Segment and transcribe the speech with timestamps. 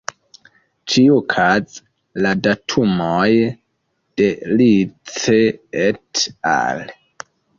[0.93, 1.83] Ĉiukaze,
[2.25, 3.29] la datumoj
[4.21, 4.31] de
[4.63, 5.39] Rice
[5.85, 6.27] "et
[6.57, 6.83] al.